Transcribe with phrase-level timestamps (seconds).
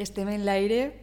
[0.00, 0.94] Estem en l'aire.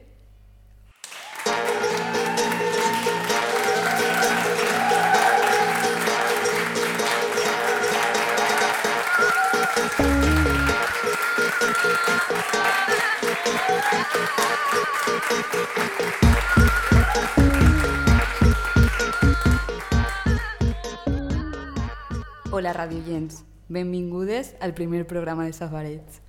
[22.49, 23.43] Hola, radioients.
[23.69, 26.26] Benvingudes al primer programa de Safarets.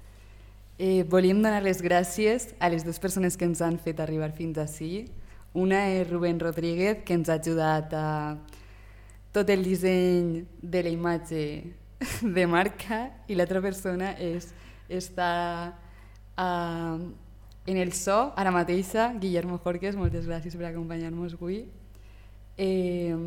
[0.79, 4.61] Eh, volíem donar les gràcies a les dues persones que ens han fet arribar fins
[4.63, 5.09] ací.
[5.53, 8.39] Una és Rubén Rodríguez, que ens ha ajudat a
[9.35, 11.41] tot el disseny de la imatge
[12.37, 14.53] de marca, i l'altra persona és,
[14.87, 15.31] està
[16.39, 17.03] uh,
[17.67, 21.65] en el so, ara mateixa, Guillermo Jorques, moltes gràcies per acompanyar-nos avui.
[22.55, 23.19] Eh,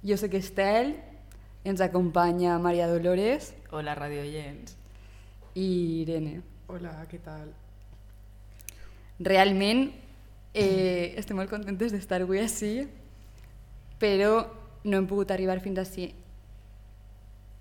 [0.00, 0.94] jo soc Estel,
[1.60, 4.78] ens acompanya Maria Dolores Hola, Radio Oients.
[5.54, 5.68] i
[6.00, 6.40] Irene.
[6.70, 7.48] Hola, què tal?
[9.26, 9.88] Realment
[10.54, 12.84] eh, estem molt contentes d'estar avui així,
[13.98, 14.44] però
[14.84, 16.06] no hem pogut arribar fins ací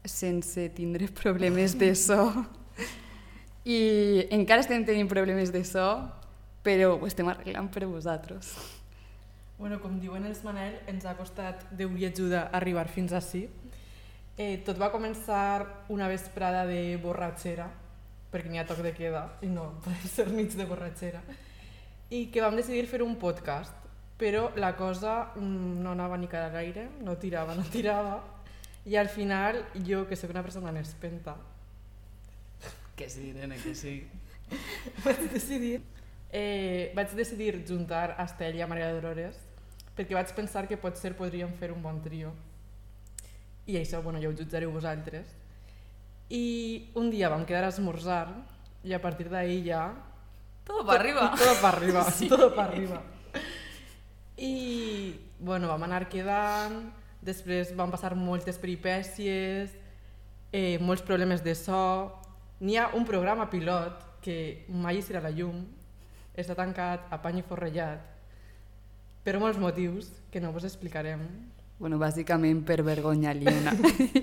[0.06, 2.30] sense tindre problemes de so.
[3.66, 3.80] I
[4.38, 5.88] encara estem tenint problemes de so,
[6.62, 8.54] però ho estem arreglant per vosaltres.
[9.58, 13.48] Bueno, com diuen els Manel, ens ha costat Déu i ajuda arribar fins ací.
[14.38, 17.72] Eh, tot va començar una vesprada de borratxera,
[18.32, 21.22] perquè n'hi ha toc de queda i no podem ser nits de borratxera,
[22.10, 23.76] i que vam decidir fer un podcast,
[24.20, 28.20] però la cosa mm, no anava ni cara a l'aire, no tirava, no tirava,
[28.86, 31.38] i al final jo, que sóc una persona nespenta,
[33.00, 34.10] Que sí, nena, que sí.
[35.06, 35.78] vaig decidir,
[36.36, 39.38] eh, vaig decidir juntar a Estel i a Maria Dolores
[40.00, 42.32] perquè vaig pensar que potser podríem fer un bon trio.
[43.68, 45.28] I això, bueno, ja ho jutjareu vosaltres.
[46.30, 48.28] I un dia vam quedar a esmorzar
[48.84, 49.84] i a partir d'ahir ja...
[50.64, 51.34] Todo para arriba.
[51.38, 52.28] Todo para arriba, Sí.
[52.30, 53.02] todo para arriba.
[54.38, 56.92] I, bueno, vam anar quedant,
[57.26, 59.74] després van passar moltes peripècies,
[60.54, 62.14] eh, molts problemes de so.
[62.62, 65.66] N'hi ha un programa pilot que mai serà la llum,
[66.38, 68.00] està tancat a pany i forrellat,
[69.26, 71.26] per molts motius que no vos explicarem.
[71.80, 73.72] Bueno, bàsicament per vergonya aliena.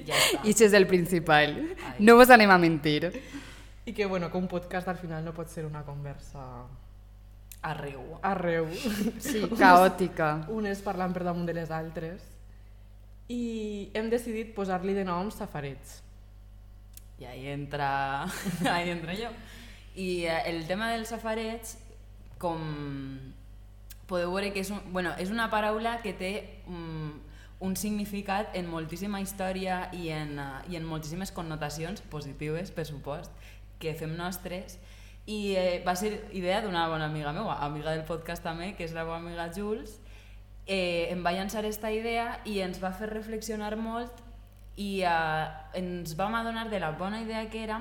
[0.05, 0.43] Ja està.
[0.45, 1.55] I això és el principal.
[1.73, 1.95] Ai.
[2.05, 3.09] No vos anem a mentir.
[3.87, 6.43] I que, bueno, que un podcast al final no pot ser una conversa
[7.63, 8.19] Arreu.
[8.23, 8.67] arreu.
[9.19, 10.47] Sí, caòtica.
[10.53, 12.23] unes parlant per damunt de les altres.
[13.33, 16.03] I hem decidit posar-li de nom safarets.
[17.19, 18.27] I ahí entra,
[18.71, 19.33] ahí entra jo.
[19.97, 21.65] I eh, el tema del safareig,
[22.39, 22.61] com
[24.07, 26.33] podeu veure que és, un, bueno, és una paraula que té
[26.69, 27.17] um,
[27.61, 33.33] un significat en moltíssima història i en, uh, i en moltíssimes connotacions positives, per supost,
[33.81, 34.79] que fem nostres.
[35.27, 38.95] I eh, va ser idea d'una bona amiga meva, amiga del podcast també, que és
[38.95, 39.97] la meva amiga Jules,
[40.67, 44.23] eh, em va llançar aquesta idea i ens va fer reflexionar molt
[44.77, 47.81] i eh, ens vam adonar de la bona idea que era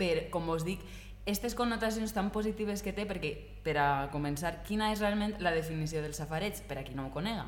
[0.00, 0.80] per, com us dic,
[1.20, 6.00] aquestes connotacions tan positives que té, perquè, per a començar, quina és realment la definició
[6.00, 7.44] del safareig, per a qui no ho conega?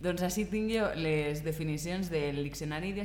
[0.00, 3.02] Doncs així tinc jo les definicions del Diccionari de,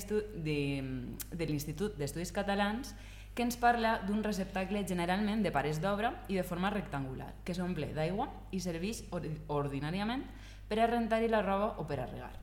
[1.31, 2.93] de l'Institut d'Estudis Catalans
[3.33, 7.93] que ens parla d'un receptacle generalment de parets d'obra i de forma rectangular, que s'omple
[7.95, 10.25] d'aigua i serveix or- ordinàriament
[10.67, 12.33] per a rentar-hi la roba o per a regar.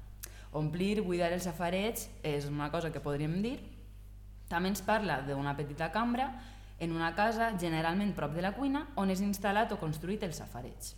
[0.56, 3.58] Omplir, buidar el safareig és una cosa que podríem dir.
[4.48, 6.30] També ens parla d'una petita cambra
[6.80, 10.94] en una casa, generalment prop de la cuina, on és instal·lat o construït el safareig.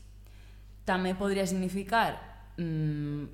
[0.87, 2.15] També podria significar,
[2.57, 3.25] mm,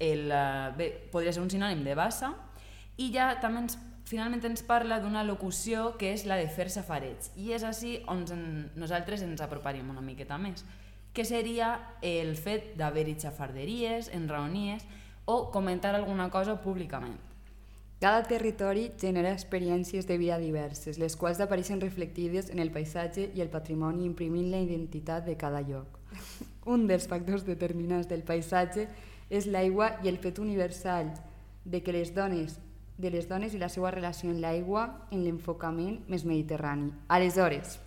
[0.00, 2.32] el, eh, bé, podria ser un sinònim de bassa,
[2.96, 3.78] i ja també ens,
[4.08, 7.30] finalment ens parla d'una locució que és la de fer safareig.
[7.36, 8.44] I és així on en,
[8.80, 10.64] nosaltres ens aproparíem una miqueta més,
[11.12, 14.86] que seria el fet d'haver-hi xafarderies, enraonies
[15.26, 17.29] o comentar alguna cosa públicament.
[18.00, 23.42] Cada territori genera experiències de vida diverses, les quals apareixen reflectides en el paisatge i
[23.44, 25.98] el patrimoni imprimint la identitat de cada lloc.
[26.64, 28.86] Un dels factors determinants del paisatge
[29.28, 31.12] és l'aigua i el fet universal
[31.66, 32.56] de que les dones
[33.00, 36.90] de les dones i la seva relació amb l'aigua en l'enfocament més mediterrani.
[37.08, 37.78] Aleshores,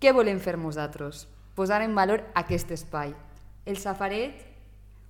[0.00, 1.26] què volem fer nosaltres?
[1.56, 3.16] Posar en valor aquest espai,
[3.64, 4.44] el safaret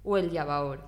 [0.02, 0.81] o el llavaor,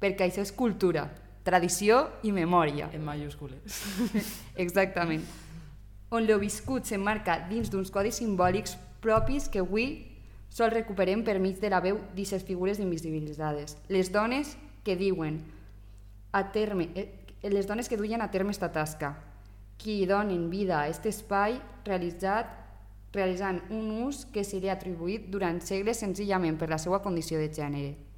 [0.00, 1.08] perquè això és cultura,
[1.44, 2.90] tradició i memòria.
[2.92, 3.80] En mayúscules.
[4.64, 5.24] Exactament.
[6.10, 9.88] On lo viscut s'emmarca dins d'uns codis simbòlics propis que avui
[10.50, 13.76] sol recuperem per mig de la veu d'aquestes figures invisibilitzades.
[13.88, 15.38] Les dones que diuen
[16.32, 17.08] a terme, eh,
[17.42, 19.16] les dones que duien a terme esta tasca,
[19.78, 22.58] qui donen vida a aquest espai realitzat
[23.12, 28.09] realitzant un ús que seria atribuït durant segles senzillament per la seva condició de gènere.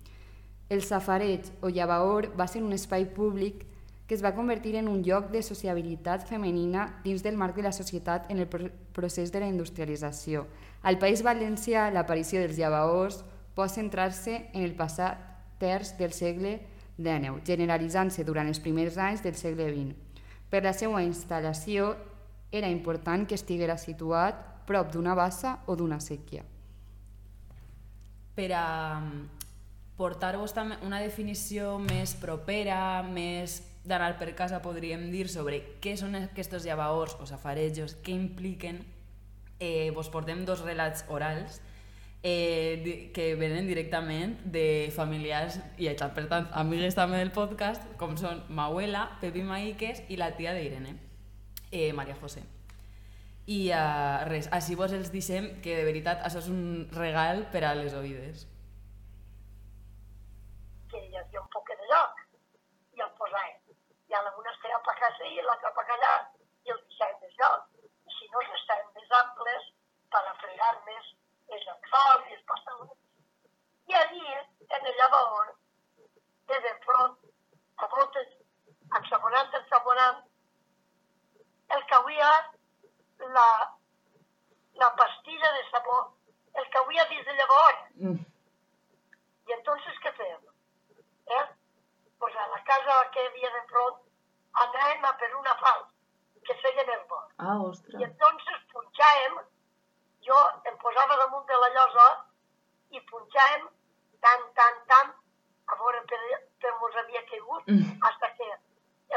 [0.72, 3.66] El safareig o llavaor va ser un espai públic
[4.08, 7.74] que es va convertir en un lloc de sociabilitat femenina dins del marc de la
[7.76, 8.48] societat en el
[8.96, 10.46] procés de la industrialització.
[10.82, 13.20] Al País Valencià, l'aparició dels llavaors
[13.52, 15.20] pot centrar-se en el passat
[15.60, 16.54] terç del segle
[16.96, 19.92] XIX, generalitzant-se durant els primers anys del segle XX.
[20.48, 21.92] Per la seva instal·lació
[22.50, 26.48] era important que estiguera situat prop d'una bassa o d'una sèquia.
[28.32, 28.66] Per a
[29.96, 36.64] portar-vos una definició més propera, més d'anar per casa, podríem dir, sobre què són aquests
[36.64, 38.82] llavaors o safarejos, què impliquen,
[39.62, 41.60] eh, vos portem dos relats orals
[42.22, 48.42] eh, que venen directament de familiars i per tant amigues també del podcast com són
[48.48, 50.96] Mauela, Pepi Maíques i la tia d'Irene,
[51.70, 52.42] eh, Maria José.
[53.42, 57.64] I uh, res, així vos els deixem que de veritat això és un regal per
[57.66, 58.46] a les oïdes.
[60.92, 62.22] Que hi havia un poc de lloc
[62.94, 63.58] i el posàvem.
[64.12, 64.78] I a l'una es feia
[65.32, 66.14] per casa i l'altra per allà
[66.64, 67.69] i el deixàvem més lloc.
[68.06, 69.69] I si no, estàvem més amples
[70.12, 71.06] per a fregar més
[71.49, 72.99] els llençols i els pantalons.
[73.88, 74.26] I allí,
[74.76, 75.55] en el llavor,
[76.49, 77.17] des de front,
[77.76, 78.29] a voltes,
[79.00, 80.20] ensabonant, ensabonant,
[81.76, 82.31] el que havia
[83.37, 83.49] la,
[84.85, 85.99] la pastilla de sabó,
[86.55, 87.82] el que havia vist de llavors.
[87.96, 88.20] Mm.
[89.49, 90.49] I entonces què fem?
[91.40, 91.44] Eh?
[92.19, 94.01] Pues a la casa que havia de front
[94.64, 95.82] anàvem a per una fal
[96.47, 97.20] que feien el bo.
[97.38, 98.00] Ah, ostres.
[98.00, 99.41] I entonces punxàvem,
[100.26, 100.38] jo
[100.70, 102.09] em posava damunt de la llosa
[102.91, 103.67] i punxàvem
[104.26, 105.14] tant, tant, tant,
[105.73, 106.20] a veure per,
[106.62, 107.99] per mos havia caigut, mm.
[108.09, 108.49] hasta que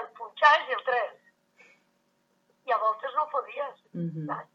[0.01, 1.21] el punxaves i el tres
[2.65, 3.75] i a voltes no podies.
[3.93, 4.45] Mm -hmm.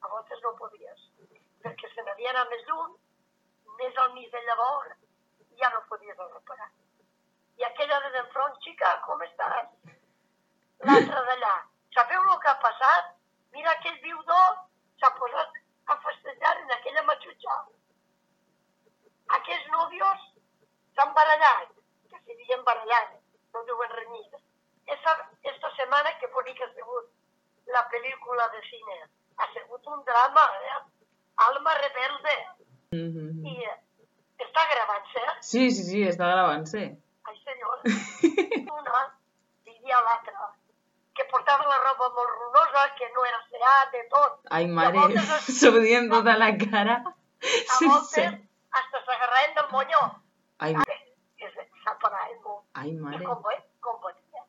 [0.00, 1.00] A voltes no podies.
[1.62, 2.94] Perquè se n'havia anat més lluny,
[3.80, 4.86] més al mig de llavor,
[5.40, 6.70] i ja no podies reparar.
[7.60, 9.66] I aquella de d'enfront, xica, com estàs?
[10.88, 11.54] L'altra d'allà,
[11.94, 13.08] sabeu el que ha passat?
[13.56, 14.46] Mira aquell viudor
[15.00, 15.58] s'ha posat
[15.92, 17.56] a festejar en aquella matxutxa.
[19.38, 20.22] Aquests nòvios
[20.96, 21.74] s'han barallat,
[22.12, 23.10] que s'hi diuen barallat,
[23.54, 24.38] no diuen renyit.
[24.94, 25.14] Esta,
[25.52, 27.10] esta setmana que bonic ha sigut
[27.74, 28.96] la pel·lícula de cine.
[29.36, 30.78] Ha sigut un drama, eh?
[31.48, 32.36] Alma rebelde.
[32.96, 33.46] Mm -hmm.
[33.52, 33.76] I eh,
[34.46, 35.26] està gravant-se?
[35.50, 36.82] Sí, sí, sí, està gravant-se.
[37.28, 37.76] Ai, senyor.
[38.78, 39.04] Una
[39.64, 40.50] diria l'altra
[41.14, 44.38] que portava la roba molt runosa, que no era seà, de tot.
[44.58, 45.24] Ai, mare,
[45.58, 47.00] s'ho dient tota la cara.
[47.06, 48.24] A sí, voltes, sí.
[48.78, 50.00] hasta s'agarraven del moño.
[50.58, 50.98] Ai, mare.
[51.40, 52.64] Que s'aparaven molt.
[52.82, 53.22] Ai, mare.
[53.22, 53.42] I com,
[53.86, 54.46] com venia.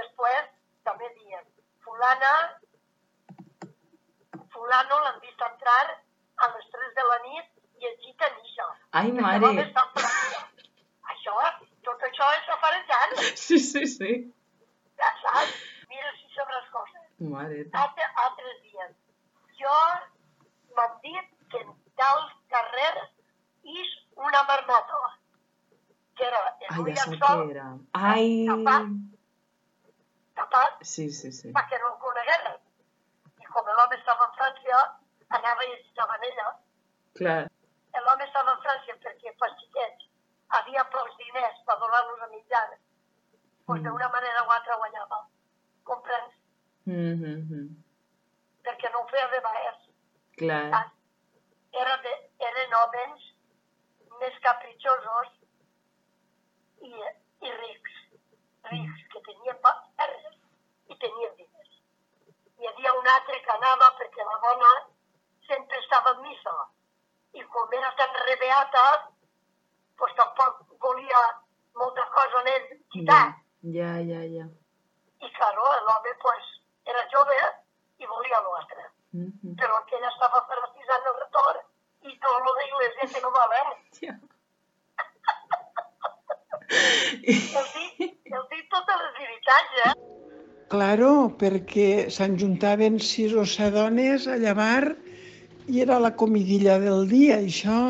[0.00, 0.50] Després,
[0.88, 1.48] també dient,
[1.86, 2.32] fulana,
[4.54, 8.70] fulano l'han vist entrar a les 3 de la nit i el gita això.
[9.00, 9.52] Ai, mare.
[11.12, 11.34] Això,
[11.86, 13.18] tot això és afarejant.
[13.46, 14.14] Sí, sí, sí.
[17.30, 17.64] Mare.
[17.72, 18.92] Altre, altres dies.
[19.60, 19.78] Jo
[20.76, 22.22] m'han dit que en tal
[22.54, 22.92] carrer
[23.80, 25.00] és una marmota.
[26.16, 27.50] Que era en Ai, un llençol.
[27.50, 27.68] Era.
[27.92, 28.28] Ai.
[28.50, 28.90] Tapat,
[30.36, 31.52] tapat sí, sí, sí.
[31.56, 32.60] perquè no el conegueren.
[33.40, 34.82] I com l'home estava en França,
[35.40, 36.48] anava i estava en ella.
[37.20, 37.42] Clar.
[38.02, 40.08] L'home estava en França perquè per xiquets
[40.58, 42.76] havia pocs diners per donar-los a mitjana.
[43.66, 43.88] Doncs mm.
[43.88, 45.24] d'una manera o altra guanyava.
[45.88, 46.34] Comprens?
[46.84, 47.64] Mm -hmm.
[49.12, 49.76] De baix.
[50.38, 50.90] Clar.
[51.80, 52.12] Era de,
[52.48, 53.24] eren homes
[54.20, 55.34] més capritxosos
[56.88, 56.92] i,
[57.46, 57.98] i rics.
[58.70, 60.38] Rics, que tenien terres
[60.88, 61.74] i tenien diners.
[62.56, 64.72] Hi havia un altre que anava perquè la dona
[65.50, 66.56] sempre estava en missa
[67.36, 68.86] i com era tan rebeata,
[70.00, 71.22] pues tampoc volia
[71.82, 72.66] molta cosa en ell
[72.96, 73.26] quitar.
[73.76, 74.48] Ja, ja, ja.
[75.20, 76.50] I claro, l'home pues,
[76.94, 77.38] era jove
[77.98, 78.88] i volia l'altre.
[79.12, 79.56] Mm -hmm.
[79.60, 81.60] Però aquella estava ferratitzant el retorn
[82.10, 83.66] i tot lo de iglesia que no va haver.
[84.00, 84.14] Ja.
[87.32, 89.92] el, dic, el dic totes les veritats, eh?
[90.72, 91.10] Claro,
[91.42, 94.96] perquè s'enjuntaven sis o set dones a llevar
[95.68, 97.80] i era la comidilla del dia, això.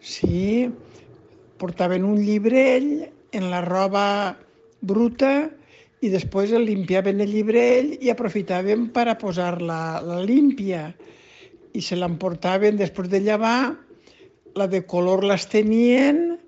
[0.00, 0.72] Sí,
[1.60, 4.36] portaven un llibrell en la roba
[4.80, 5.50] bruta
[6.00, 10.88] i després el limpiaven el llibrell i aprofitaven per a posar la, la límpia.
[11.76, 13.76] I se l'emportaven després de llevar,
[14.56, 16.40] la de color les tenien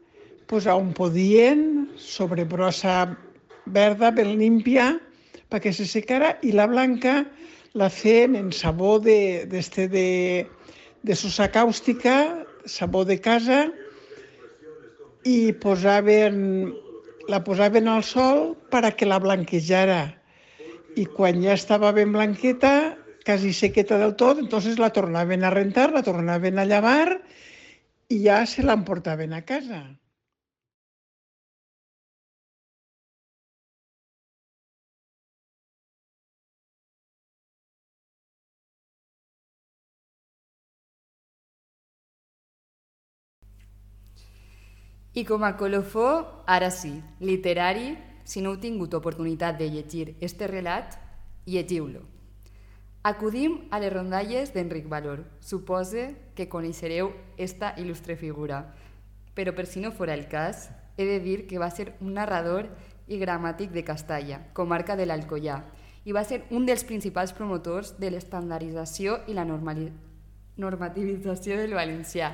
[0.49, 3.07] pues, on podien, sobre brossa
[3.67, 4.97] verda ben límpia,
[5.53, 7.23] perquè se secara, i la blanca
[7.79, 10.09] la feien en sabó de, d'este de,
[11.03, 13.63] de sosa càustica, sabó de casa,
[15.25, 16.37] i posaven,
[17.29, 20.03] la posaven al sol per a que la blanquejara.
[20.97, 25.93] I quan ja estava ben blanqueta, quasi sequeta del tot, entonces la tornaven a rentar,
[25.93, 27.21] la tornaven a llevar
[28.13, 29.85] i ja se l'emportaven a casa.
[45.15, 50.47] I com a colofó, ara sí, literari, si no heu tingut oportunitat de llegir este
[50.49, 50.95] relat,
[51.45, 52.01] llegiu-lo.
[53.05, 55.27] Acudim a les rondalles d'Enric Valor.
[55.45, 58.63] Supose que coneixereu esta il·lustre figura,
[59.35, 62.71] però per si no fora el cas, he de dir que va ser un narrador
[63.05, 65.59] i gramàtic de Castalla, comarca de l'Alcoyà,
[66.09, 69.91] i va ser un dels principals promotors de l'estandardització i la normali...
[70.57, 72.33] normativització del valencià.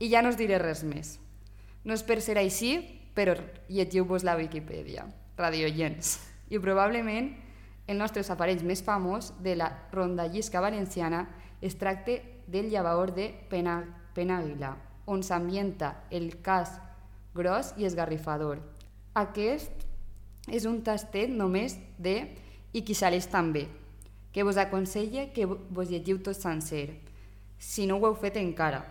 [0.00, 1.18] I ja no us diré res més.
[1.86, 2.76] No és per ser així,
[3.14, 3.36] però
[3.70, 5.06] llegiu-vos la Viquipèdia,
[5.38, 6.16] radiollents.
[6.50, 7.30] I probablement
[7.86, 11.28] el nostre safareig més famós de la rondallisca valenciana
[11.62, 12.18] es tracta
[12.50, 13.78] del llavaor de Pena,
[14.16, 14.74] Penàguila,
[15.06, 16.74] on s'ambienta el cas
[17.34, 18.58] gros i esgarrifador.
[19.14, 19.86] Aquest
[20.50, 22.16] és un tastet només de
[22.74, 23.66] i qui saleix també,
[24.32, 26.98] que vos aconsella que vos llegiu tot sencer,
[27.58, 28.82] si no ho heu fet encara.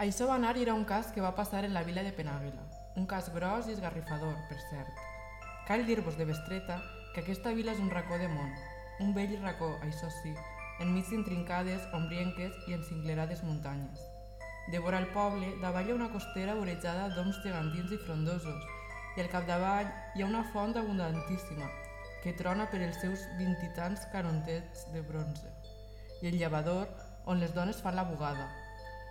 [0.00, 2.62] Això va anar i era un cas que va passar en la vila de Penàguila.
[2.96, 5.02] Un cas gros i esgarrifador, per cert.
[5.68, 6.80] Cal dir-vos de bestreta
[7.14, 8.50] que aquesta vila és un racó de món.
[9.00, 10.32] Un vell racó, això sí,
[10.80, 14.00] enmig d'intrincades, ombrienques i encinglerades muntanyes.
[14.72, 18.64] De vora el poble, davall hi ha una costera vorejada d'oms gegantins i frondosos,
[19.16, 21.68] i al capdavall hi ha una font abundantíssima,
[22.22, 25.52] que trona per els seus vint-i-tants canontets de bronze.
[26.22, 26.88] I el llevador,
[27.26, 28.48] on les dones fan la bugada,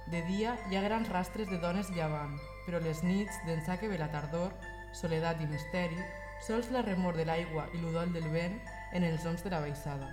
[0.08, 2.34] de dia hi ha grans rastres de dones llevant,
[2.65, 4.53] però les nits, d'ençà que ve la tardor,
[4.98, 6.00] soledat i misteri,
[6.48, 8.58] sols la remor de l'aigua i l'udol del vent
[8.98, 10.10] en els oms de la baixada.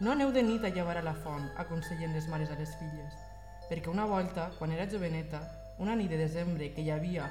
[0.00, 3.20] No aneu de nit a llevar a la font, aconsellen les mares a les filles,
[3.68, 5.42] perquè una volta, quan era joveneta,
[5.78, 7.28] una nit de desembre que hi havia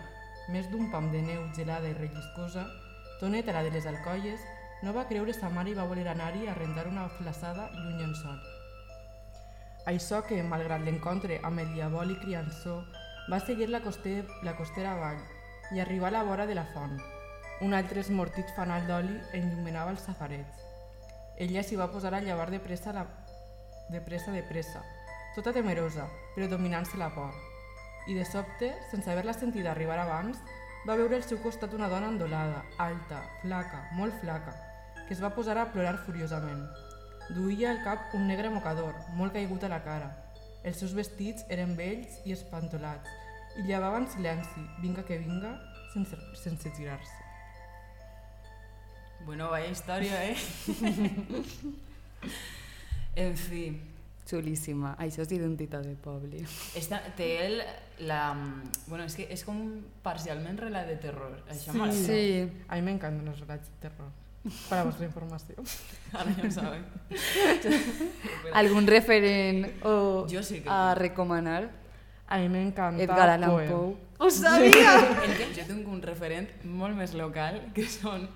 [0.54, 2.66] més d'un pam de neu gelada i relliscosa,
[3.20, 4.42] Toneta, la de les alcoies,
[4.82, 8.16] no va creure sa mare i va voler anar-hi a rentar una flaçada lluny en
[8.18, 8.61] sol.
[9.90, 12.84] Això que, malgrat l'encontre amb el diabòlic criançó,
[13.32, 15.22] va seguir la, coster, la costera avall
[15.74, 17.00] i arribar a la vora de la font.
[17.66, 20.62] Un altre esmortit fanal d'oli enllumenava els safarets.
[21.42, 23.08] Ella s'hi va posar a llevar de pressa, la...
[23.90, 24.84] de pressa de pressa,
[25.36, 27.34] tota temerosa, però dominant-se la por.
[28.08, 30.38] I de sobte, sense haver-la sentit arribar abans,
[30.86, 34.54] va veure al seu costat una dona endolada, alta, flaca, molt flaca,
[35.08, 36.66] que es va posar a plorar furiosament.
[37.36, 40.12] Duia al cap un negre mocador, molt caigut a la cara.
[40.68, 43.10] Els seus vestits eren vells i espantolats,
[43.58, 45.56] i llevava en silenci, vinga que vinga,
[45.94, 47.18] sense, sense girar-se.
[49.26, 50.36] Bueno, vaya història, eh?
[53.26, 53.66] en fi,
[54.32, 54.94] Xulíssima.
[55.02, 56.44] Això és identitat de poble.
[56.78, 57.62] esta, té el,
[58.08, 58.22] la...
[58.88, 59.60] Bueno, és que és com
[60.06, 61.40] parcialment relat de terror.
[61.52, 62.06] Això Sí.
[62.06, 62.64] Sí.
[62.68, 64.12] A mi m'encanten els relats de terror.
[64.42, 65.56] Per a vostra informació.
[66.18, 66.86] Ara ja ho sabem.
[68.62, 71.70] Algun referent o Jo sí que a recomanar?
[72.32, 73.68] A mi m'encanta Edgar Allan Poe.
[73.68, 73.96] Poe.
[74.22, 74.94] Ho sabia!
[75.58, 78.28] Jo tinc un referent molt més local, que són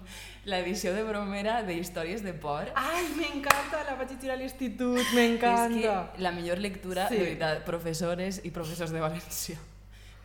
[0.46, 2.68] l'edició de bromera de històries de por.
[2.76, 5.96] Ai, m'encanta, la vaig llegir a l'institut, És m'encanta.
[6.16, 7.16] que la millor lectura, Sí.
[7.16, 9.58] de veritat, professores i professors de València.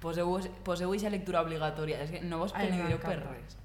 [0.01, 0.33] Poseu,
[0.65, 3.57] poseu aquesta lectura obligatòria, és que no vos penedireu per res.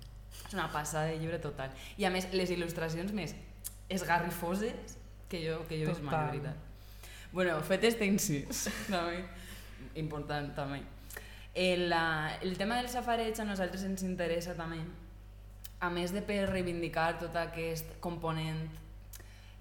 [0.46, 1.74] És una passada de llibre total.
[1.98, 3.36] I a més, les il·lustracions més
[3.90, 4.98] esgarrifoses
[5.30, 7.02] que jo, que jo he vist mai, de veritat.
[7.34, 9.24] Bueno, fet este incís, també,
[10.00, 10.84] important també.
[11.56, 14.82] El, la, el tema del safareig a nosaltres ens interessa també,
[15.80, 18.66] a més de per reivindicar tot aquest component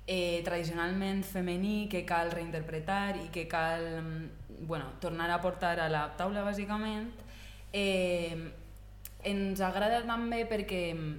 [0.06, 5.88] eh, tradicionalment femení que cal reinterpretar i que cal mm, bueno, tornar a portar a
[5.88, 7.10] la taula bàsicament
[7.72, 8.36] eh,
[9.24, 11.14] ens agrada també perquè mm,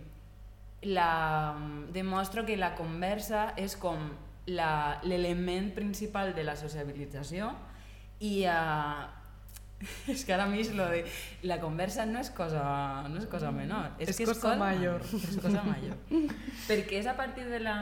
[0.94, 1.56] la,
[1.94, 4.12] demostra que la conversa és com
[4.48, 7.52] la- l'element principal de la sociabilització
[8.20, 9.06] i eh,
[10.14, 11.04] és que ara mig lo de
[11.44, 12.64] la conversa no és cosa,
[13.10, 15.02] no és cosa menor, és, És que cosa és major.
[15.18, 15.98] És cosa major.
[16.70, 17.76] Perquè és a partir de la...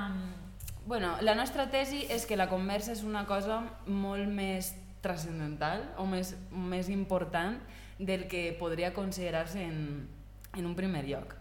[0.86, 6.06] Bueno, la nostra tesi és que la conversa és una cosa molt més transcendental o
[6.08, 7.56] més, més important
[8.00, 10.08] del que podria considerar-se en,
[10.56, 11.36] en un primer lloc.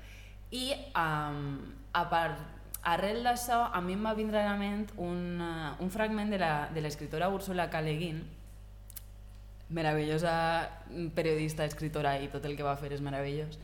[0.53, 1.59] I um,
[1.97, 2.39] a part,
[2.83, 6.85] arrel d'això, a mi em va vindre a la ment un, uh, un fragment de
[6.85, 7.81] l'escriptora Úrsula K.
[7.81, 8.23] Le Guin,
[9.73, 10.69] meravellosa
[11.17, 13.59] periodista, escritora i tot el que va fer és meravellós,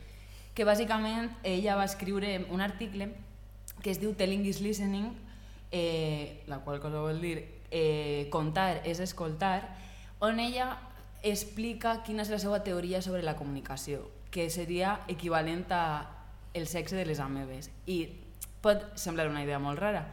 [0.57, 3.11] que bàsicament ella va escriure un article
[3.83, 5.13] que es diu Telling is Listening,
[5.71, 9.69] eh, la qual cosa vol dir eh, contar és escoltar,
[10.19, 10.73] on ella
[11.23, 15.83] explica quina és la seva teoria sobre la comunicació, que seria equivalent a
[16.53, 17.69] el sexe de les amebes.
[17.85, 18.05] I
[18.63, 20.05] pot semblar una idea molt rara,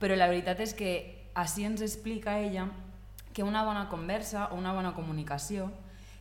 [0.00, 0.92] però la veritat és que
[1.34, 2.68] així ens explica ella
[3.34, 5.70] que una bona conversa o una bona comunicació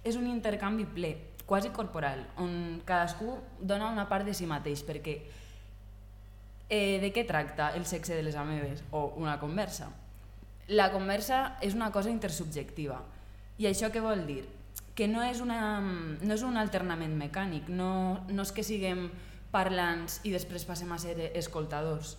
[0.03, 1.13] és un intercanvi ple,
[1.45, 5.17] quasi corporal, on cadascú dona una part de si mateix, perquè
[6.69, 9.91] eh, de què tracta el sexe de les amebes o una conversa?
[10.67, 13.01] La conversa és una cosa intersubjectiva.
[13.61, 14.41] I això què vol dir?
[14.97, 19.07] Que no és, una, no és un alternament mecànic, no, no és que siguem
[19.53, 22.17] parlants i després passem a ser escoltadors.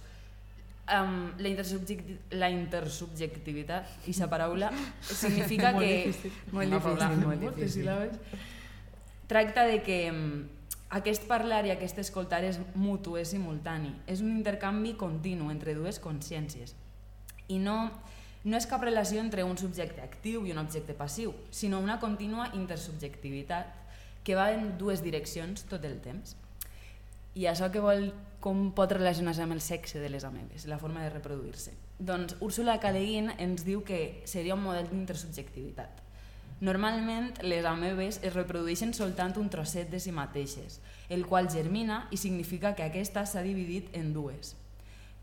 [0.84, 4.68] Um, la, intersubjecti la intersubjectivitat, i sa paraula,
[5.22, 5.94] significa Molt que...
[5.94, 6.34] difícil.
[6.52, 7.86] Molt difícil, molt moltes difícil.
[7.86, 8.42] síl·labes.
[9.30, 10.42] Tracta de que mm,
[10.98, 13.94] aquest parlar i aquest escoltar és mutu, és simultani.
[14.06, 16.76] És un intercanvi continu entre dues consciències.
[17.48, 17.78] I no,
[18.44, 22.50] no és cap relació entre un subjecte actiu i un objecte passiu, sinó una contínua
[22.52, 23.70] intersubjectivitat
[24.24, 26.36] que va en dues direccions tot el temps.
[27.34, 28.10] I això que vol,
[28.44, 31.72] com pot relacionar-se amb el sexe de les amebes, la forma de reproduir-se?
[31.98, 32.92] Doncs Úrsula K.
[32.92, 36.02] Le Guin ens diu que seria un model d'intersubjectivitat.
[36.64, 42.20] Normalment, les amebes es reprodueixen soltant un trosset de si mateixes, el qual germina i
[42.20, 44.54] significa que aquesta s'ha dividit en dues.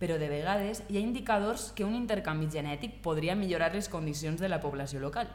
[0.02, 4.50] Però de vegades hi ha indicadors que un intercanvi genètic podria millorar les condicions de
[4.50, 5.30] la població local.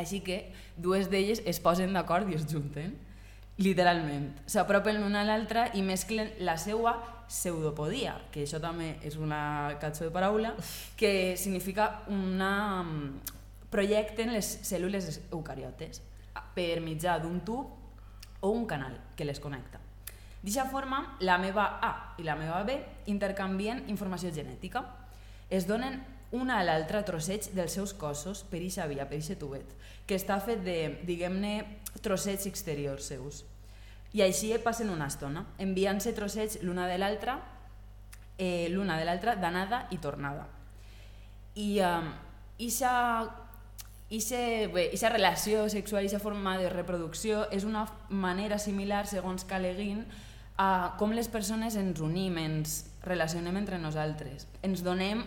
[0.00, 0.46] Així que
[0.80, 2.96] dues d'elles es posen d'acord i es junten.
[3.60, 4.30] Literalment.
[4.48, 6.96] S'apropen l'una a l'altra i mesclen la seua
[7.28, 10.56] pseudopodia, que això també és una catxó de paraula,
[10.96, 12.82] que significa una...
[12.82, 13.38] mm,
[13.72, 16.02] projecten les cèl·lules eucariotes
[16.52, 19.81] per mitjà d'un tub o un canal que les connecta.
[20.42, 22.74] D'aquesta forma, la meva A i la meva B
[23.06, 24.82] intercanvien informació genètica.
[25.48, 26.00] Es donen
[26.34, 29.68] una a l'altra trosseig dels seus cossos per eixa via, per eixe tubet,
[30.08, 31.52] que està fet de, diguem-ne,
[32.02, 33.44] trossets exteriors seus.
[34.12, 37.38] I així passen una estona, enviant-se trossets l'una de l'altra,
[38.36, 40.48] eh, l'una de l'altra d'anada i tornada.
[41.54, 42.10] I um,
[42.58, 42.90] ixa,
[44.10, 44.42] ixe,
[44.74, 50.02] bé, ixa relació sexual, ixa forma de reproducció és una manera similar, segons Caleguin,
[50.56, 54.46] a com les persones ens unim, ens relacionem entre nosaltres.
[54.62, 55.24] Ens donem,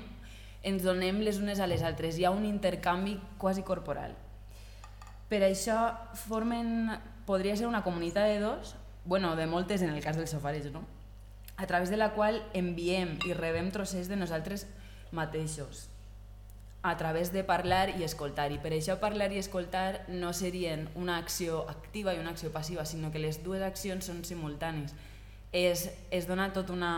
[0.64, 2.18] ens donem les unes a les altres.
[2.18, 4.16] Hi ha un intercanvi quasi corporal.
[5.30, 5.96] Per això
[6.28, 6.92] formen,
[7.26, 10.86] podria ser una comunitat de dos, bueno, de moltes en el cas dels safaris, no?
[11.58, 14.66] a través de la qual enviem i rebem trossets de nosaltres
[15.16, 15.88] mateixos
[16.86, 18.52] a través de parlar i escoltar.
[18.54, 22.86] I per això parlar i escoltar no serien una acció activa i una acció passiva,
[22.86, 24.94] sinó que les dues accions són simultànies.
[25.56, 26.92] Es, es dona tot una...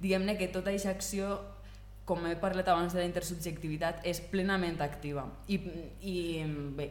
[0.00, 1.34] Diguem-ne que tota aquesta acció,
[2.08, 5.26] com he parlat abans de la intersubjectivitat, és plenament activa.
[5.52, 5.60] I,
[6.00, 6.14] i
[6.78, 6.88] bé,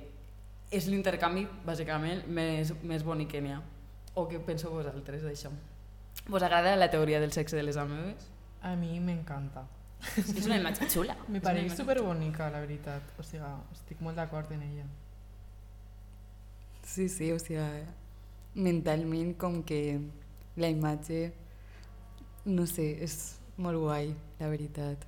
[0.69, 3.63] és l'intercanvi, bàsicament, més, més bonic que n'hi ha.
[4.13, 5.49] O què penseu vosaltres d'això?
[6.29, 8.29] Vos agrada la teoria del sexe de les amebes?
[8.61, 9.65] A mi m'encanta.
[10.21, 11.15] És una imatge xula.
[11.33, 13.13] Me pareix superbonica, la veritat.
[13.19, 14.85] O sigui, estic molt d'acord en ella.
[16.85, 17.83] Sí, sí, o sigui,
[18.55, 19.81] mentalment com que
[20.59, 21.31] la imatge,
[22.49, 23.15] no sé, és
[23.59, 25.05] molt guai, la veritat.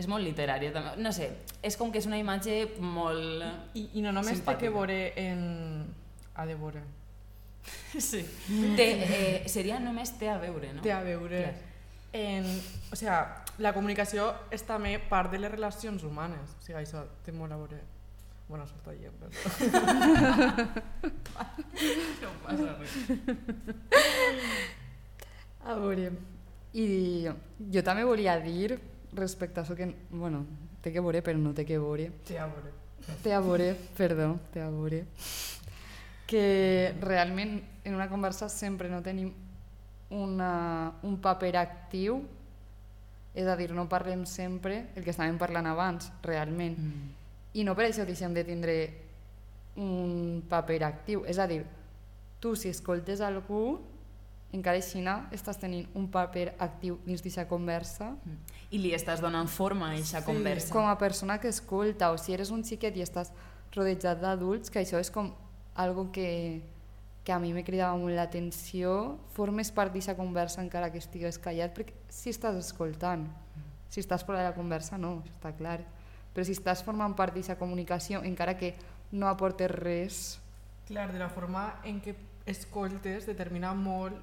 [0.00, 0.94] És molt literària també.
[1.02, 1.28] No sé,
[1.66, 3.44] és com que és una imatge molt...
[3.76, 4.62] I, i no només té Simpàtica.
[4.62, 5.40] que veure en...
[6.34, 6.82] Ha de veure.
[7.98, 8.22] Sí.
[8.78, 10.82] Té, eh, seria només té a veure, no?
[10.84, 11.54] Té a veure Clar.
[12.16, 12.48] en...
[12.88, 13.12] O sigui,
[13.60, 16.56] la comunicació és també part de les relacions humanes.
[16.56, 17.82] O sigui, això té molt a veure...
[18.50, 19.28] Bona sort allà, però...
[22.24, 22.92] No passa res.
[25.64, 26.10] A veure,
[26.72, 27.26] i
[27.72, 28.78] jo també volia dir
[29.12, 30.44] respecte a això que, bueno,
[30.80, 32.72] té que veure, però no té que veure, Té a veure.
[33.22, 35.04] té a veure, perdó, té a veure,
[36.26, 39.32] que realment en una conversa sempre no tenim
[40.10, 42.22] una, un paper actiu,
[43.34, 46.78] és a dir, no parlem sempre el que estàvem parlant abans, realment.
[46.78, 47.10] Mm.
[47.54, 48.74] I no per això deixem de tindre
[49.76, 51.22] un paper actiu.
[51.26, 51.62] És a dir,
[52.42, 53.78] tu si escoltes algú,
[54.52, 58.16] encara així estàs tenint un paper actiu dins d'aquesta conversa.
[58.70, 60.26] I li estàs donant forma a aquesta Sí.
[60.26, 60.72] conversa.
[60.72, 63.30] Com a persona que escolta, o si eres un xiquet i estàs
[63.72, 65.32] rodejat d'adults, que això és com
[65.74, 66.62] algo que,
[67.24, 71.72] que a mi me cridava molt l'atenció, formes part d'aquesta conversa encara que estigues callat,
[71.76, 73.28] perquè si estàs escoltant,
[73.88, 75.80] si estàs fora de la conversa no, està clar,
[76.34, 78.74] però si estàs formant part d'aquesta comunicació, encara que
[79.12, 80.40] no aportes res,
[80.86, 84.16] Clar, de la forma en què escoltes determina molt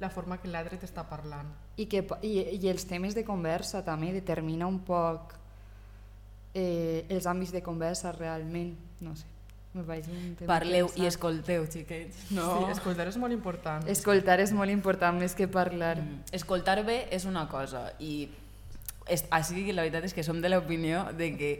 [0.00, 1.50] la forma que l'altre t'està parlant.
[1.76, 5.34] i, que, i, i els temes de conversa també determina un poc
[6.54, 9.28] eh, els àmbits de conversa realment, no sé,
[9.72, 9.84] me
[10.48, 12.24] Parleu i escolteu, xiquets.
[12.34, 12.46] No?
[12.58, 13.86] Sí, escoltar és molt important.
[13.86, 16.00] Escoltar és molt important més que parlar.
[16.02, 16.24] Mm.
[16.34, 18.26] Escoltar bé és una cosa i
[19.06, 21.52] és, així la veritat és que som de l'opinió de que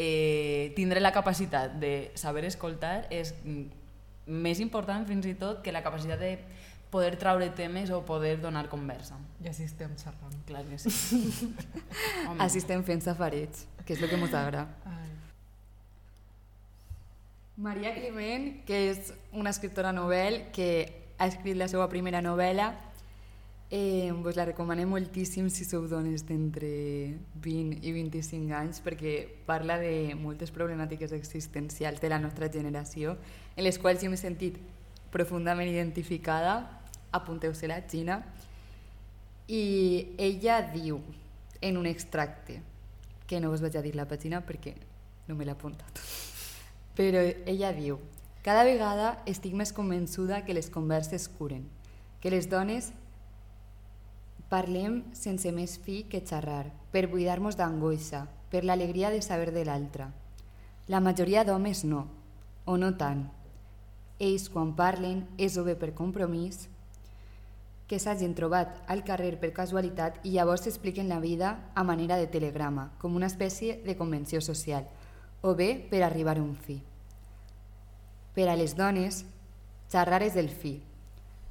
[0.00, 3.68] eh, tindre la capacitat de saber escoltar és mm,
[4.32, 6.38] més important fins i tot que la capacitat de
[6.92, 9.16] poder traure temes o poder donar conversa.
[9.40, 10.36] I així estem xerrant.
[10.46, 11.22] Clar que sí.
[12.44, 14.68] Així estem fent safarets, que és el que ens agrada.
[17.56, 20.68] Maria Climent, que és una escriptora novel que
[21.16, 22.68] ha escrit la seva primera novel·la,
[23.72, 26.68] eh, vos la recomanem moltíssim si sou dones d'entre
[27.40, 29.14] 20 i 25 anys perquè
[29.48, 33.16] parla de moltes problemàtiques existencials de la nostra generació
[33.56, 34.58] en les quals jo m'he sentit
[35.12, 36.81] profundament identificada,
[37.12, 38.20] apunteu-se la Gina,
[39.48, 41.00] i ella diu
[41.60, 42.60] en un extracte,
[43.26, 44.74] que no us vaig a dir la pàgina perquè
[45.28, 46.00] no me l'he apuntat,
[46.98, 48.00] però ella diu
[48.42, 51.62] cada vegada estic més convençuda que les converses curen,
[52.20, 52.90] que les dones
[54.50, 60.10] parlem sense més fi que xerrar, per buidar-nos d'angoixa, per l'alegria de saber de l'altre.
[60.92, 62.02] La majoria d'homes no,
[62.66, 63.22] o no tant.
[64.18, 66.66] Ells, quan parlen, és o bé per compromís,
[67.92, 72.24] que s'hagin trobat al carrer per casualitat i llavors s'expliquen la vida a manera de
[72.24, 74.86] telegrama, com una espècie de convenció social,
[75.44, 76.78] o bé per arribar a un fi.
[78.32, 79.26] Per a les dones,
[79.92, 80.78] xerrar és el fi.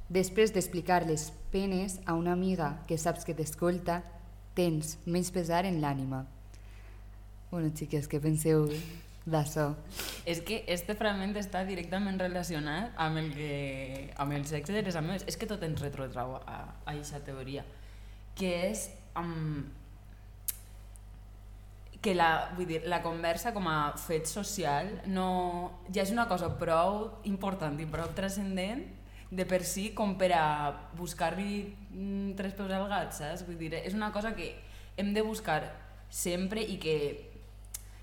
[0.10, 4.02] Després d'explicar les penes a una amiga que saps que t'escolta,
[4.58, 6.26] tens menys pesar en l'ànima.
[7.52, 8.66] Bueno, xiques, què penseu
[9.26, 9.68] d'això?
[10.26, 13.52] És que este fragment està directament relacionat amb el, que,
[14.22, 15.28] amb el sexe de les amigues.
[15.30, 17.66] És que tot ens retrotrau a, a aquesta teoria.
[18.38, 18.88] Que és
[19.20, 19.62] um,
[22.02, 25.28] que la, vull dir, la conversa com a fet social no,
[25.94, 28.82] ja és una cosa prou important i prou transcendent
[29.32, 30.46] de per si com per a
[30.98, 31.62] buscar-li
[31.94, 33.46] mm, tres peus al gat, saps?
[33.48, 34.50] Vull dir, és una cosa que
[35.00, 35.62] hem de buscar
[36.12, 36.98] sempre i que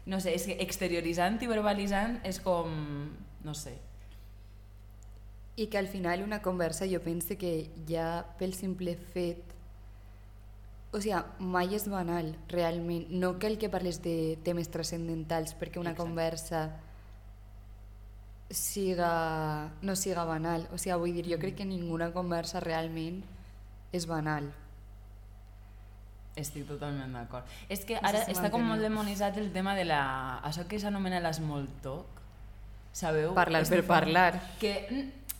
[0.09, 2.73] no sé, és que exterioritzant i verbalitzant és com,
[3.45, 3.77] no sé,
[5.59, 9.57] I que al final una conversa jo penso que ja pel simple fet
[10.95, 15.93] o sigui, mai és banal realment, no cal que parles de temes transcendentals perquè una
[15.93, 16.05] Exacte.
[16.07, 16.61] conversa
[18.49, 20.65] siga, no siga banal.
[20.73, 23.21] O sigui, vull dir, jo crec que ninguna conversa realment
[23.93, 24.49] és banal
[26.41, 27.47] estic totalment d'acord.
[27.69, 30.03] És que No sé ara si està com molt demonitzat el tema de la...
[30.49, 32.23] això que s'anomena l'small talk,
[32.93, 33.35] sabeu?
[33.37, 34.75] parlar per parlar que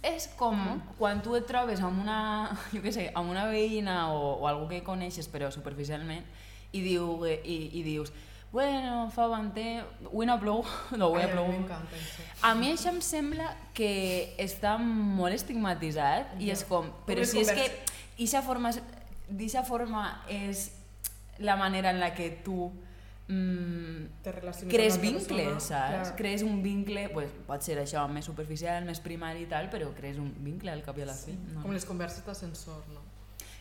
[0.03, 0.59] és com
[0.99, 2.21] quan tu et trobes amb una,
[2.75, 6.25] jo què sé, amb una veïna o, o algú que coneixes però superficialment
[6.71, 8.13] i, diu, i, i dius
[8.53, 10.63] bueno, fa bon temps, avui no plou,
[10.97, 12.25] no, avui Ai, ha a mi això.
[12.49, 13.91] A mi això em sembla que
[14.41, 17.67] està molt estigmatitzat i és com, però si és que
[18.17, 18.73] eixa forma,
[19.69, 20.71] forma és
[21.39, 22.73] la manera en la que tu
[23.29, 24.23] mm,
[24.69, 26.09] crees vincles, persona, saps?
[26.09, 26.17] clar.
[26.17, 30.19] Crees un vincle, pues, pot ser això més superficial, més primari i tal, però crees
[30.19, 31.37] un vincle al cap i a la fi.
[31.53, 31.63] No?
[31.63, 33.05] Com les converses d'ascensor, no?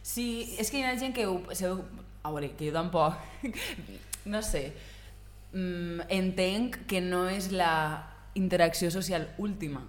[0.01, 3.19] Sí, és que hi ha gent que ho, se, a veure, que jo tampoc,
[4.33, 4.71] no sé,
[5.51, 7.73] mm, entenc que no és la
[8.37, 9.83] interacció social última,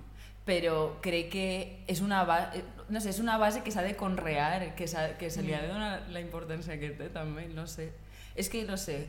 [0.48, 1.46] però crec que
[1.90, 2.40] és una, ba
[2.88, 4.88] no sé, és una base que s'ha de conrear, que,
[5.20, 7.90] que se li ha de donar la importància que té també, no sé.
[8.38, 9.02] És que, no sé,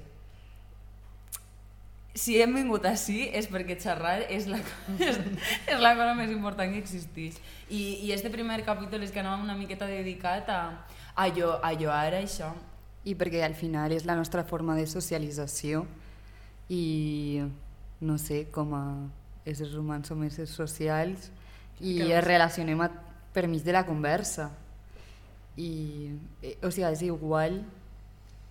[2.19, 4.60] si hem vingut així és perquè xerrar és la,
[4.99, 5.19] és,
[5.69, 7.38] és la cosa més important que existeix.
[7.69, 10.62] I, i este primer capítol és que anava una miqueta dedicat a,
[11.15, 12.52] a, jo, a jo ara això.
[13.08, 15.86] i perquè al final és la nostra forma de socialització
[16.67, 17.41] i
[18.04, 18.84] no sé, com a
[19.45, 21.30] éssers humans som éssers socials
[21.80, 22.89] i Que ens relacionem a,
[23.34, 24.49] per mig de la conversa.
[25.56, 26.12] I
[26.43, 27.62] eh, o sigui, és igual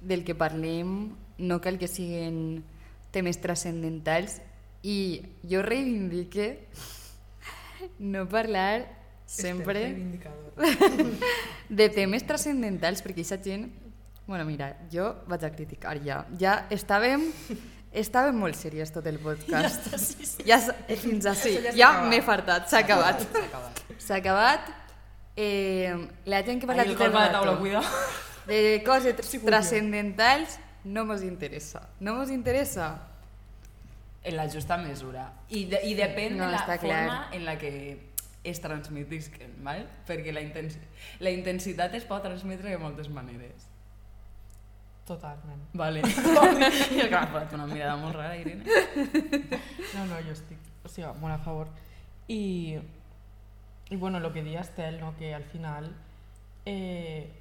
[0.00, 2.62] del que parlem no cal que siguin
[3.12, 4.40] temes transcendentals.
[4.82, 6.68] I jo reivindique
[7.98, 8.86] no parlar
[9.28, 9.92] sempre
[11.68, 13.68] de temes transcendentals, perquè aquesta gent...
[14.28, 16.22] Bueno, mira, jo vaig a criticar ja.
[16.40, 17.30] Ja estàvem
[17.98, 19.88] Estàvem molt seriós tot el podcast.
[19.90, 20.44] Ja sí, sí.
[20.46, 21.56] Ja, eh, fins així.
[21.56, 23.24] Això ja Ja m'he fartat, s'ha acabat.
[23.26, 24.18] S'ha acabat.
[24.18, 24.74] Acabat.
[25.38, 25.94] Eh,
[26.26, 27.82] la gent que parla Ai, el de taula, cuida.
[28.48, 31.88] de coses Sí, trascendentals no mos interessa.
[32.00, 32.88] No mos interessa.
[34.24, 35.28] En la justa mesura.
[35.48, 37.28] I, de, i depèn No, de la forma clar.
[37.32, 37.72] en la que
[38.42, 39.86] es transmetisquen, ¿vale?
[40.08, 40.78] perquè la, intensi
[41.20, 43.67] la intensitat es pot transmetre de moltes maneres.
[45.08, 45.62] Totalment.
[45.72, 46.02] Vale.
[46.94, 48.64] I el que m'ha una mirada molt rara, Irene.
[49.94, 51.72] No, no, jo estic, o sigui, molt a favor.
[52.28, 52.76] I,
[53.88, 55.88] i bueno, el que deia Estel, no, que al final
[56.68, 57.32] eh,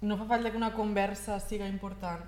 [0.00, 2.24] no fa falta que una conversa siga important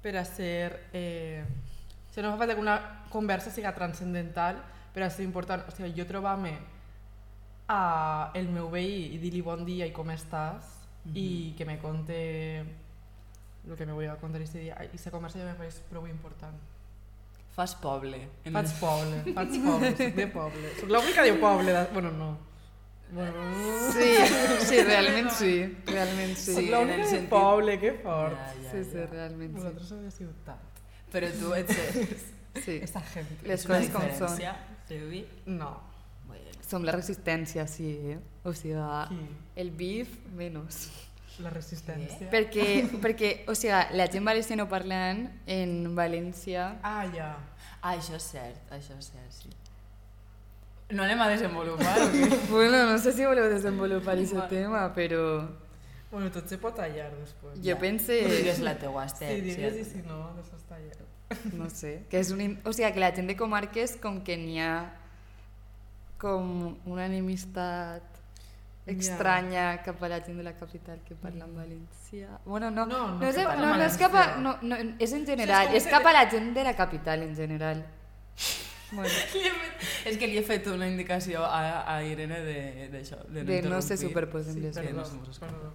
[0.00, 0.88] per a ser...
[0.92, 2.80] Eh, o sigui, no fa falta que una
[3.12, 5.68] conversa siga transcendental per a ser important.
[5.68, 6.56] O sigui, jo trobar-me
[7.70, 10.80] a el meu veí i dir-li bon dia i com estàs
[11.14, 12.16] i que me conte
[13.70, 16.06] el que me voy a contar este dia i la conversa ja me pareix prou
[16.08, 16.56] important.
[17.54, 18.28] Fas poble.
[18.44, 20.70] En Faig poble, faig poble, soc de poble.
[20.80, 21.84] Soc l'única de poble, de...
[21.92, 22.30] bueno, no.
[23.12, 23.42] Bueno,
[23.92, 24.10] Sí,
[24.68, 25.54] sí, realment sí.
[25.86, 26.54] Realment sí.
[26.54, 28.36] soc en l'única el de sentit- poble, que fort.
[28.38, 29.06] Ja, ja, Sí, sí, ja.
[29.10, 29.56] realment sí.
[29.58, 30.82] Vosaltres sou de ciutat.
[31.12, 31.76] Però tu ets...
[32.64, 32.78] sí.
[32.86, 33.30] Esta gent.
[33.50, 34.38] Les coses com són.
[34.88, 35.24] Sevi.
[35.46, 35.72] No.
[36.28, 38.18] Bueno, Som la resistència, sí, eh?
[38.46, 38.78] O sigui,
[39.10, 39.18] Qui?
[39.58, 40.84] el bif, menys.
[41.40, 42.28] La resistència.
[42.32, 42.66] Perquè,
[43.02, 46.74] perquè, o sigui, la gent valenciano parlant en València...
[46.82, 47.32] Ah, ja.
[47.80, 49.52] ah, això és cert, això és cert, sí.
[50.90, 51.96] No anem a desenvolupar?
[52.50, 55.24] Bueno, no sé si voleu desenvolupar aquest tema, però
[56.10, 57.60] Bueno, tot se pot tallar després.
[57.62, 59.36] jo pense, Digues la teua, Esther.
[59.36, 60.00] Sí, digues i sí.
[60.00, 61.06] si no, després tallar.
[61.60, 62.58] no sé, que és un...
[62.66, 64.74] O sigui, que la gent de comarques com que n'hi ha
[66.20, 68.09] com una enemistat
[68.98, 72.38] estranya cap a la gent de la capital que parla en valencià.
[72.44, 75.24] Bueno, no, No, no no, és, no, no, és cap a, no, no, és en
[75.26, 77.84] general, com és que cap de- a la gent de la capital en general.
[78.92, 83.44] Bueno, fet- És que li he fet una indicació a, a Irene de- d'això, de,
[83.44, 85.04] de no se superposen Sí, les que no
[85.38, 85.72] perdó.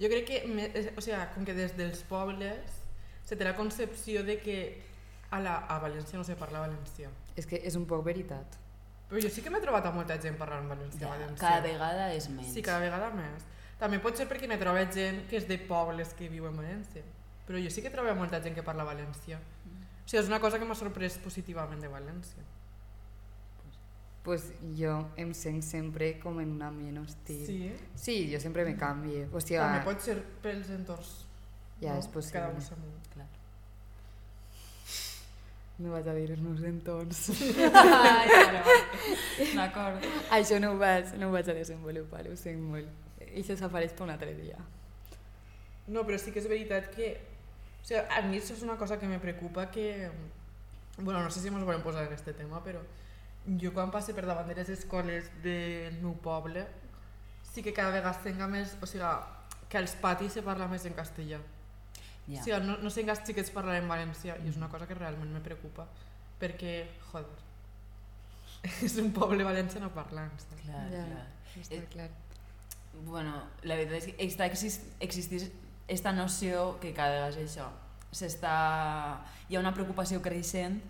[0.00, 2.82] Jo crec que, me, és- o sigui, com que des dels pobles
[3.24, 4.82] se té la concepció de que
[5.30, 7.08] a, la, a València no se parla valencià.
[7.36, 8.58] És que és un poc veritat.
[9.08, 11.04] Però jo sí que m'he trobat a molta gent parlant valencià.
[11.04, 11.38] Ja, valencià.
[11.38, 12.52] cada vegada és menys.
[12.52, 13.44] Sí, cada vegada més.
[13.78, 17.04] També pot ser perquè me trobo gent que és de pobles que viu en València.
[17.46, 19.38] Però jo sí que trobo molta gent que parla valencià.
[19.38, 22.42] O sigui, és una cosa que m'ha sorprès positivament de València.
[24.26, 27.44] pues jo em sent sempre com en un ambient hostil.
[27.46, 27.72] Sí.
[27.94, 29.28] Sí, jo sempre me canvie.
[29.30, 31.12] O sigui, També pot ser pels entorns.
[31.80, 32.00] ja no?
[32.00, 32.40] és possible.
[32.40, 33.05] Cada un.
[35.76, 37.18] No vaig a dir els meus entorns.
[37.82, 38.28] Ai.
[39.52, 40.06] D'acord.
[40.32, 42.88] Això no ho, vaig, no ho vaig a desenvolupar, ho sent molt.
[43.26, 44.56] I això s'apareix per un altre dia.
[45.92, 47.10] No, però sí que és veritat que...
[47.82, 50.08] O sigui, a mi això és una cosa que me preocupa que...
[50.96, 52.80] Bueno, no sé si ens volem posar en aquest tema, però
[53.60, 56.64] jo quan passe per davant de les escoles del meu poble
[57.52, 58.74] sí que cada vegada tenga més...
[58.80, 59.12] O sigui,
[59.68, 61.42] que als patis se parla més en castellà.
[62.26, 62.40] Ja.
[62.40, 64.86] O sigui, no, no sé en els xiquets parlar en valencià i és una cosa
[64.88, 65.86] que realment me preocupa
[66.40, 66.72] perquè,
[67.12, 67.44] joder,
[68.86, 70.32] és un poble valenciano parlant.
[70.42, 70.62] saps?
[70.64, 71.26] Clar, Ja, clar.
[71.56, 72.10] Està Eh, clar.
[73.06, 75.46] Bueno, la veritat és que està exist, existís
[75.88, 77.70] esta noció que cada vegada és això.
[78.12, 78.52] S'està...
[79.48, 80.80] Hi ha una preocupació creixent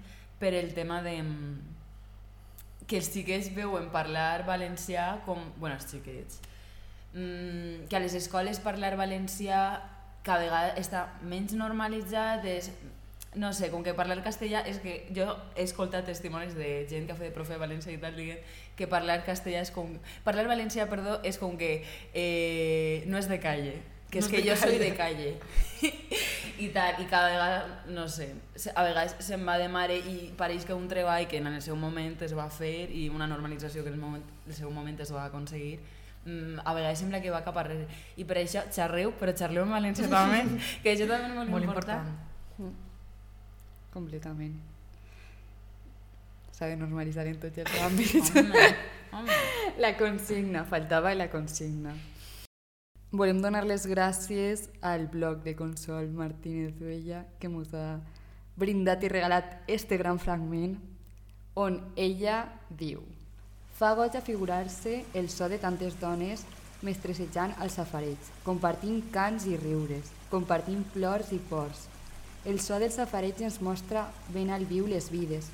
[0.41, 5.43] per el tema de mm, que els xiquets veuen parlar valencià com...
[5.59, 6.41] bueno, els xiquets.
[7.13, 9.61] Mm, que a les escoles parlar valencià
[10.27, 12.71] cada vegada està menys normalitzat, és,
[13.37, 17.15] no sé, com que parlar castellà és que jo he escoltat testimonis de gent que
[17.15, 18.41] ha fet de profe de valencià i tal dient
[18.77, 19.93] que parlar castellà és com...
[20.25, 21.79] Parlar valencià, perdó, és com que
[22.13, 23.77] eh, no és de calle,
[24.11, 24.85] que No és que jo soy calle.
[24.85, 25.31] de calle.
[26.65, 28.31] I tal, i cada vegada, no sé,
[28.73, 31.77] a vegades se'n va de mare i pareix que un treball que en el seu
[31.77, 35.13] moment es va fer i una normalització que en el, moment, el seu moment es
[35.13, 35.77] va aconseguir,
[36.27, 37.87] mm, a vegades sembla que va cap arrere.
[38.21, 40.43] I per això xerreu, però xerreu en valencià també,
[40.83, 42.11] que això també és molt, Molt important.
[42.11, 42.75] important.
[43.95, 44.57] Completament.
[46.53, 48.31] S'ha de normalitzar en tots els àmbits.
[48.37, 48.67] Home,
[49.13, 49.41] home.
[49.81, 51.95] La consigna, faltava la consigna.
[53.17, 58.01] Volem donar les gràcies al blog de Consol Martínez Vella que ens ha
[58.59, 60.75] brindat i regalat este gran fragment
[61.55, 63.05] on ella diu
[63.77, 66.47] Fa goig a figurar-se el so de tantes dones
[66.81, 71.83] mestresejant als safarets, compartint cants i riures, compartint plors i pors.
[72.49, 75.51] El so dels safarets ens mostra ben al viu les vides,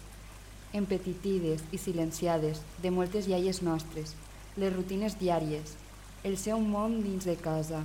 [0.73, 4.15] empetitides i silenciades, de moltes iaies nostres,
[4.55, 5.75] les rutines diàries,
[6.23, 7.83] el seu món dins de casa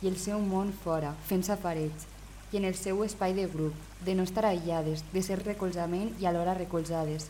[0.00, 2.08] i el seu món fora, fent safarets,
[2.52, 6.30] i en el seu espai de grup, de no estar aïllades, de ser recolzament i
[6.30, 7.28] alhora recolzades,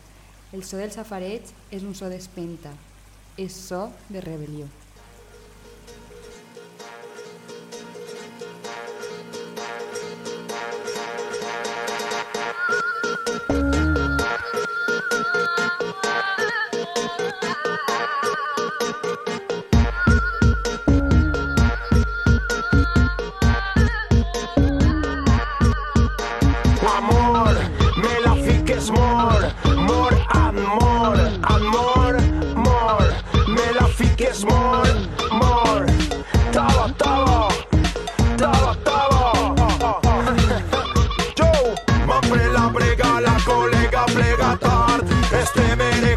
[0.54, 2.70] el so del safareig és un so d'espenta,
[3.42, 4.68] és so de rebel·lió.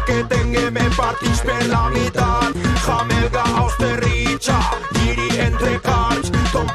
[0.06, 2.52] que tenga me partís per la mitad.
[2.84, 3.96] Jamelga aus de
[4.92, 6.66] giri entre carts, ton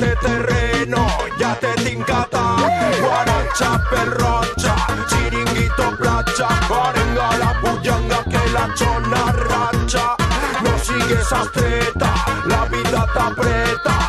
[0.00, 1.06] de terreno,
[1.38, 2.60] ya te tinc atat.
[3.00, 4.74] Guaratxa per rotxa,
[5.08, 6.48] xiringuito platja,
[7.38, 10.16] la pujanga que la xona ratxa.
[10.62, 12.12] No sigues estreta,
[12.46, 14.05] la vida t'apreta.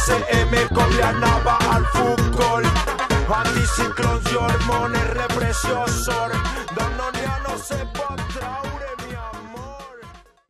[0.00, 2.62] ACM copianaba al fútbol.
[3.28, 6.32] Anticiclons y hormones represiosos.